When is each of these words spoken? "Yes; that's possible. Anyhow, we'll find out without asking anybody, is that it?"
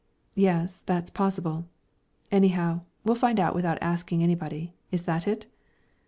"Yes; 0.33 0.79
that's 0.79 1.11
possible. 1.11 1.67
Anyhow, 2.31 2.81
we'll 3.03 3.13
find 3.13 3.39
out 3.39 3.53
without 3.53 3.77
asking 3.81 4.23
anybody, 4.23 4.73
is 4.91 5.03
that 5.03 5.27
it?" 5.27 5.45